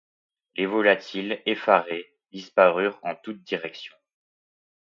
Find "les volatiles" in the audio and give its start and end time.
0.55-1.43